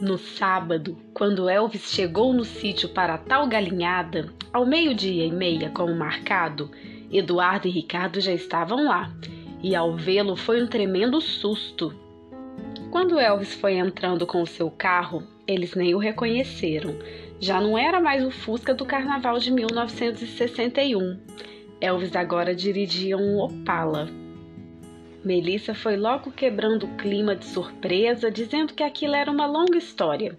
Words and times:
No 0.00 0.16
sábado, 0.16 0.96
quando 1.12 1.46
Elvis 1.46 1.92
chegou 1.92 2.32
no 2.32 2.42
sítio 2.42 2.88
para 2.88 3.18
tal 3.18 3.46
galinhada, 3.46 4.32
ao 4.50 4.64
meio-dia 4.64 5.26
e 5.26 5.30
meia, 5.30 5.68
como 5.68 5.94
marcado, 5.94 6.70
Eduardo 7.12 7.68
e 7.68 7.70
Ricardo 7.70 8.18
já 8.18 8.32
estavam 8.32 8.86
lá, 8.86 9.12
e 9.62 9.76
ao 9.76 9.94
vê-lo 9.94 10.36
foi 10.36 10.62
um 10.62 10.66
tremendo 10.66 11.20
susto. 11.20 11.94
Quando 12.90 13.18
Elvis 13.18 13.54
foi 13.54 13.74
entrando 13.74 14.26
com 14.26 14.40
o 14.40 14.46
seu 14.46 14.70
carro, 14.70 15.22
eles 15.46 15.74
nem 15.74 15.94
o 15.94 15.98
reconheceram. 15.98 16.96
Já 17.38 17.60
não 17.60 17.76
era 17.76 18.00
mais 18.00 18.24
o 18.24 18.30
Fusca 18.30 18.72
do 18.72 18.86
carnaval 18.86 19.38
de 19.38 19.50
1961. 19.50 21.18
Elvis 21.78 22.16
agora 22.16 22.54
dirigia 22.54 23.18
um 23.18 23.38
Opala. 23.38 24.19
Melissa 25.24 25.74
foi 25.74 25.96
logo 25.96 26.32
quebrando 26.32 26.86
o 26.86 26.96
clima 26.96 27.36
de 27.36 27.44
surpresa, 27.44 28.30
dizendo 28.30 28.72
que 28.72 28.82
aquilo 28.82 29.14
era 29.14 29.30
uma 29.30 29.46
longa 29.46 29.76
história, 29.76 30.34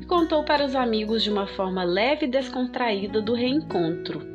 e 0.00 0.06
contou 0.06 0.42
para 0.42 0.64
os 0.64 0.74
amigos 0.74 1.22
de 1.22 1.30
uma 1.30 1.46
forma 1.46 1.84
leve 1.84 2.24
e 2.24 2.30
descontraída 2.30 3.20
do 3.20 3.34
reencontro. 3.34 4.26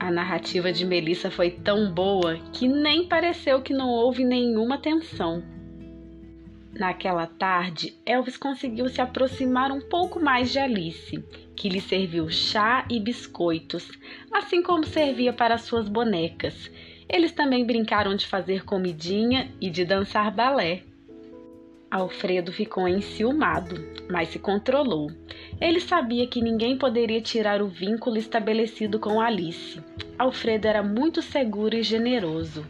A 0.00 0.10
narrativa 0.10 0.72
de 0.72 0.86
Melissa 0.86 1.30
foi 1.30 1.50
tão 1.50 1.92
boa 1.92 2.38
que 2.52 2.66
nem 2.66 3.06
pareceu 3.06 3.60
que 3.60 3.74
não 3.74 3.90
houve 3.90 4.24
nenhuma 4.24 4.78
tensão. 4.78 5.42
Naquela 6.72 7.26
tarde, 7.26 7.98
Elvis 8.06 8.36
conseguiu 8.36 8.88
se 8.88 9.00
aproximar 9.00 9.72
um 9.72 9.80
pouco 9.80 10.20
mais 10.20 10.52
de 10.52 10.58
Alice, 10.58 11.22
que 11.54 11.68
lhe 11.68 11.80
serviu 11.80 12.30
chá 12.30 12.86
e 12.88 13.00
biscoitos, 13.00 13.90
assim 14.32 14.62
como 14.62 14.86
servia 14.86 15.32
para 15.32 15.58
suas 15.58 15.88
bonecas, 15.88 16.70
eles 17.08 17.32
também 17.32 17.64
brincaram 17.64 18.14
de 18.14 18.26
fazer 18.26 18.64
comidinha 18.64 19.50
e 19.60 19.70
de 19.70 19.84
dançar 19.84 20.30
balé. 20.30 20.82
Alfredo 21.90 22.52
ficou 22.52 22.86
enciumado, 22.86 23.82
mas 24.10 24.28
se 24.28 24.38
controlou. 24.38 25.10
Ele 25.58 25.80
sabia 25.80 26.26
que 26.26 26.42
ninguém 26.42 26.76
poderia 26.76 27.20
tirar 27.20 27.62
o 27.62 27.66
vínculo 27.66 28.18
estabelecido 28.18 28.98
com 28.98 29.20
Alice. 29.20 29.80
Alfredo 30.18 30.68
era 30.68 30.82
muito 30.82 31.22
seguro 31.22 31.74
e 31.74 31.82
generoso. 31.82 32.66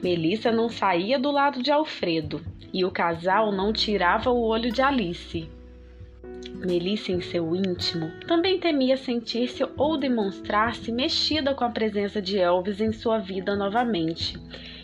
Melissa 0.00 0.52
não 0.52 0.68
saía 0.68 1.18
do 1.18 1.32
lado 1.32 1.60
de 1.60 1.72
Alfredo 1.72 2.40
e 2.72 2.84
o 2.84 2.90
casal 2.92 3.50
não 3.50 3.72
tirava 3.72 4.30
o 4.30 4.40
olho 4.40 4.70
de 4.70 4.80
Alice. 4.80 5.48
Melissa, 6.58 7.12
em 7.12 7.20
seu 7.20 7.54
íntimo, 7.54 8.10
também 8.26 8.58
temia 8.58 8.96
sentir-se 8.96 9.64
ou 9.76 9.96
demonstrar-se 9.96 10.90
mexida 10.90 11.54
com 11.54 11.64
a 11.64 11.70
presença 11.70 12.20
de 12.20 12.38
Elvis 12.38 12.80
em 12.80 12.92
sua 12.92 13.18
vida 13.18 13.54
novamente. 13.54 14.36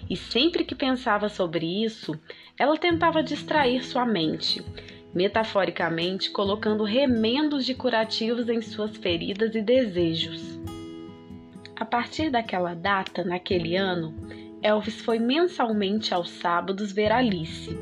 E 0.08 0.16
sempre 0.16 0.64
que 0.64 0.74
pensava 0.74 1.28
sobre 1.28 1.84
isso, 1.84 2.18
ela 2.58 2.76
tentava 2.76 3.22
distrair 3.22 3.84
sua 3.84 4.06
mente, 4.06 4.64
metaforicamente 5.12 6.30
colocando 6.30 6.84
remendos 6.84 7.64
de 7.64 7.74
curativos 7.74 8.48
em 8.48 8.60
suas 8.60 8.96
feridas 8.96 9.54
e 9.54 9.62
desejos. 9.62 10.60
A 11.74 11.84
partir 11.84 12.30
daquela 12.30 12.74
data, 12.74 13.24
naquele 13.24 13.76
ano, 13.76 14.14
Elvis 14.62 15.00
foi 15.00 15.18
mensalmente 15.18 16.14
aos 16.14 16.30
sábados 16.30 16.92
ver 16.92 17.10
Alice 17.10 17.76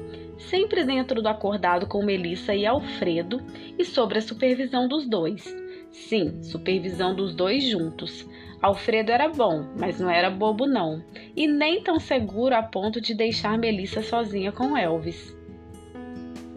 sempre 0.48 0.84
dentro 0.84 1.22
do 1.22 1.28
acordado 1.28 1.86
com 1.86 2.04
Melissa 2.04 2.54
e 2.54 2.66
Alfredo 2.66 3.40
e 3.78 3.84
sob 3.84 4.16
a 4.16 4.20
supervisão 4.20 4.88
dos 4.88 5.06
dois. 5.06 5.44
Sim, 5.90 6.42
supervisão 6.42 7.14
dos 7.14 7.34
dois 7.34 7.64
juntos. 7.64 8.26
Alfredo 8.60 9.10
era 9.10 9.28
bom, 9.28 9.66
mas 9.78 9.98
não 9.98 10.08
era 10.08 10.30
bobo 10.30 10.66
não, 10.66 11.02
e 11.36 11.46
nem 11.46 11.82
tão 11.82 11.98
seguro 11.98 12.54
a 12.54 12.62
ponto 12.62 13.00
de 13.00 13.14
deixar 13.14 13.58
Melissa 13.58 14.02
sozinha 14.02 14.52
com 14.52 14.76
Elvis. 14.76 15.36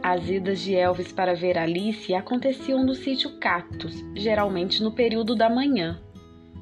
As 0.04 0.30
idas 0.30 0.60
de 0.60 0.76
Elvis 0.76 1.12
para 1.12 1.34
ver 1.34 1.58
Alice 1.58 2.14
aconteciam 2.14 2.84
no 2.84 2.94
sítio 2.94 3.40
Cactus, 3.40 3.96
geralmente 4.14 4.84
no 4.84 4.92
período 4.92 5.36
da 5.36 5.50
manhã 5.50 6.00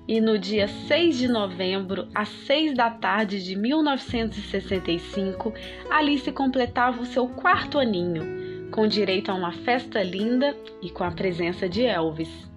e 0.08 0.20
no 0.20 0.38
dia 0.38 0.68
6 0.68 1.18
de 1.18 1.28
novembro, 1.28 2.08
às 2.14 2.30
6 2.30 2.74
da 2.76 2.90
tarde 2.90 3.44
de 3.44 3.56
1965, 3.56 5.54
Alice 5.90 6.32
completava 6.32 7.02
o 7.02 7.06
seu 7.06 7.28
quarto 7.28 7.80
aninho, 7.80 8.70
com 8.70 8.88
direito 8.88 9.32
a 9.32 9.34
uma 9.34 9.54
festa 9.54 10.04
linda 10.04 10.56
e 10.82 10.90
com 10.90 11.04
a 11.04 11.12
presença 11.12 11.70
de 11.70 11.84
Elvis. 11.84 12.52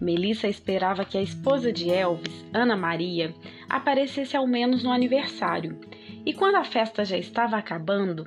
Melissa 0.00 0.48
esperava 0.48 1.04
que 1.04 1.18
a 1.18 1.22
esposa 1.22 1.70
de 1.72 1.90
Elvis, 1.90 2.46
Ana 2.54 2.74
Maria, 2.74 3.34
aparecesse 3.68 4.34
ao 4.36 4.46
menos 4.46 4.82
no 4.82 4.90
aniversário, 4.90 5.78
e 6.24 6.32
quando 6.32 6.56
a 6.56 6.64
festa 6.64 7.04
já 7.04 7.16
estava 7.16 7.56
acabando, 7.56 8.26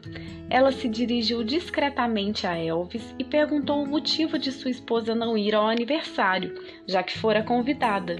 ela 0.49 0.71
se 0.71 0.87
dirigiu 0.87 1.43
discretamente 1.43 2.47
a 2.47 2.57
Elvis 2.57 3.13
e 3.19 3.23
perguntou 3.23 3.83
o 3.83 3.87
motivo 3.87 4.39
de 4.39 4.51
sua 4.51 4.71
esposa 4.71 5.13
não 5.13 5.37
ir 5.37 5.53
ao 5.53 5.67
aniversário, 5.67 6.55
já 6.87 7.03
que 7.03 7.17
fora 7.17 7.43
convidada. 7.43 8.15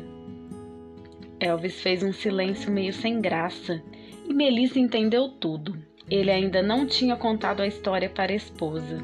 Elvis 1.39 1.81
fez 1.81 2.03
um 2.03 2.13
silêncio 2.13 2.71
meio 2.71 2.93
sem 2.93 3.19
graça 3.19 3.81
e 4.27 4.33
Melissa 4.33 4.79
entendeu 4.79 5.27
tudo. 5.27 5.77
Ele 6.09 6.29
ainda 6.29 6.61
não 6.61 6.85
tinha 6.85 7.15
contado 7.15 7.61
a 7.61 7.67
história 7.67 8.09
para 8.09 8.31
a 8.31 8.35
esposa. 8.35 9.03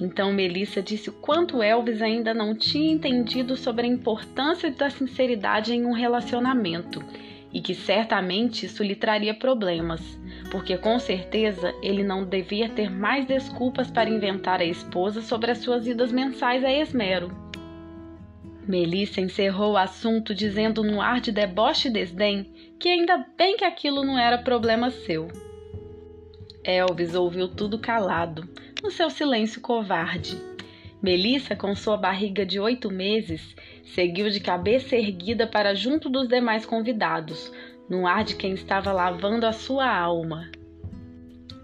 Então 0.00 0.32
Melissa 0.32 0.80
disse 0.80 1.10
o 1.10 1.12
quanto 1.12 1.62
Elvis 1.62 2.00
ainda 2.00 2.32
não 2.32 2.54
tinha 2.54 2.90
entendido 2.90 3.54
sobre 3.56 3.86
a 3.86 3.90
importância 3.90 4.70
da 4.70 4.88
sinceridade 4.88 5.74
em 5.74 5.84
um 5.84 5.92
relacionamento 5.92 7.04
e 7.52 7.60
que 7.60 7.74
certamente 7.74 8.66
isso 8.66 8.82
lhe 8.82 8.94
traria 8.94 9.34
problemas, 9.34 10.00
porque 10.50 10.76
com 10.76 10.98
certeza 10.98 11.74
ele 11.82 12.02
não 12.02 12.24
devia 12.24 12.68
ter 12.68 12.90
mais 12.90 13.26
desculpas 13.26 13.90
para 13.90 14.10
inventar 14.10 14.60
a 14.60 14.64
esposa 14.64 15.20
sobre 15.20 15.50
as 15.50 15.58
suas 15.58 15.86
idas 15.86 16.12
mensais 16.12 16.64
a 16.64 16.72
Esmero. 16.72 17.30
Melissa 18.66 19.20
encerrou 19.20 19.72
o 19.72 19.76
assunto 19.76 20.34
dizendo 20.34 20.84
num 20.84 21.00
ar 21.00 21.20
de 21.20 21.32
deboche 21.32 21.88
e 21.88 21.92
desdém 21.92 22.52
que 22.78 22.88
ainda 22.88 23.26
bem 23.36 23.56
que 23.56 23.64
aquilo 23.64 24.04
não 24.04 24.18
era 24.18 24.38
problema 24.38 24.90
seu. 24.90 25.28
Elvis 26.62 27.14
ouviu 27.14 27.48
tudo 27.48 27.78
calado, 27.78 28.48
no 28.82 28.90
seu 28.90 29.10
silêncio 29.10 29.60
covarde. 29.60 30.49
Melissa, 31.02 31.56
com 31.56 31.74
sua 31.74 31.96
barriga 31.96 32.44
de 32.44 32.60
oito 32.60 32.90
meses, 32.90 33.56
seguiu 33.84 34.28
de 34.28 34.38
cabeça 34.38 34.94
erguida 34.94 35.46
para 35.46 35.74
junto 35.74 36.10
dos 36.10 36.28
demais 36.28 36.66
convidados, 36.66 37.50
no 37.88 38.06
ar 38.06 38.22
de 38.22 38.36
quem 38.36 38.52
estava 38.52 38.92
lavando 38.92 39.46
a 39.46 39.52
sua 39.52 39.90
alma. 39.90 40.50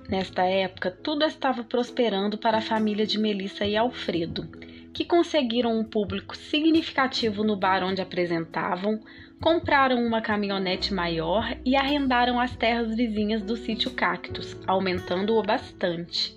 Nesta 0.08 0.44
época, 0.44 0.90
tudo 0.90 1.24
estava 1.24 1.62
prosperando 1.62 2.38
para 2.38 2.58
a 2.58 2.62
família 2.62 3.06
de 3.06 3.18
Melissa 3.18 3.66
e 3.66 3.76
Alfredo, 3.76 4.48
que 4.94 5.04
conseguiram 5.04 5.78
um 5.78 5.84
público 5.84 6.34
significativo 6.34 7.44
no 7.44 7.56
bar 7.56 7.84
onde 7.84 8.00
apresentavam, 8.00 8.98
compraram 9.42 10.02
uma 10.02 10.22
caminhonete 10.22 10.94
maior 10.94 11.54
e 11.62 11.76
arrendaram 11.76 12.40
as 12.40 12.56
terras 12.56 12.94
vizinhas 12.96 13.42
do 13.42 13.56
sítio 13.56 13.90
Cactus, 13.90 14.56
aumentando-o 14.66 15.42
bastante. 15.42 16.34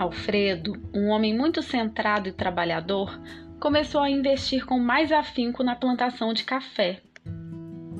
Alfredo, 0.00 0.80
um 0.94 1.08
homem 1.08 1.36
muito 1.36 1.60
centrado 1.60 2.26
e 2.26 2.32
trabalhador, 2.32 3.20
começou 3.60 4.00
a 4.00 4.08
investir 4.08 4.64
com 4.64 4.78
mais 4.78 5.12
afinco 5.12 5.62
na 5.62 5.76
plantação 5.76 6.32
de 6.32 6.42
café. 6.42 7.02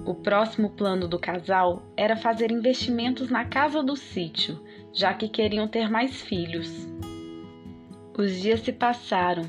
O 0.06 0.14
próximo 0.14 0.70
plano 0.70 1.06
do 1.06 1.18
casal 1.18 1.82
era 1.94 2.16
fazer 2.16 2.50
investimentos 2.50 3.28
na 3.28 3.44
casa 3.44 3.82
do 3.82 3.94
sítio, 3.96 4.64
já 4.94 5.12
que 5.12 5.28
queriam 5.28 5.68
ter 5.68 5.90
mais 5.90 6.22
filhos. 6.22 6.88
Os 8.16 8.40
dias 8.40 8.60
se 8.60 8.72
passaram, 8.72 9.42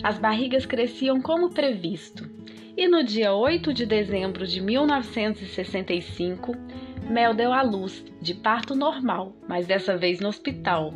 as 0.00 0.16
barrigas 0.16 0.64
cresciam 0.64 1.20
como 1.20 1.50
previsto, 1.50 2.30
e 2.76 2.86
no 2.86 3.02
dia 3.02 3.34
8 3.34 3.74
de 3.74 3.84
dezembro 3.84 4.46
de 4.46 4.60
1965, 4.60 6.52
Mel 7.08 7.34
deu 7.34 7.52
à 7.52 7.62
luz, 7.62 8.04
de 8.20 8.34
parto 8.34 8.74
normal, 8.74 9.32
mas 9.48 9.66
dessa 9.66 9.96
vez 9.96 10.20
no 10.20 10.28
hospital, 10.28 10.92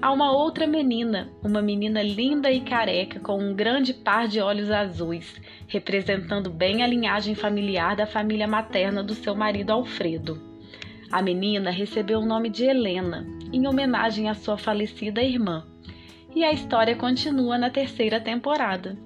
Há 0.00 0.12
uma 0.12 0.30
outra 0.30 0.64
menina, 0.64 1.28
uma 1.42 1.60
menina 1.60 2.00
linda 2.00 2.52
e 2.52 2.60
careca 2.60 3.18
com 3.18 3.36
um 3.36 3.52
grande 3.52 3.92
par 3.92 4.28
de 4.28 4.40
olhos 4.40 4.70
azuis, 4.70 5.40
representando 5.66 6.50
bem 6.50 6.84
a 6.84 6.86
linhagem 6.86 7.34
familiar 7.34 7.96
da 7.96 8.06
família 8.06 8.46
materna 8.46 9.02
do 9.02 9.12
seu 9.12 9.34
marido 9.34 9.72
Alfredo. 9.72 10.40
A 11.10 11.20
menina 11.20 11.72
recebeu 11.72 12.20
o 12.20 12.26
nome 12.26 12.48
de 12.48 12.64
Helena, 12.64 13.26
em 13.52 13.66
homenagem 13.66 14.28
à 14.28 14.34
sua 14.34 14.56
falecida 14.56 15.20
irmã. 15.20 15.66
E 16.32 16.44
a 16.44 16.52
história 16.52 16.94
continua 16.94 17.58
na 17.58 17.68
terceira 17.68 18.20
temporada. 18.20 18.96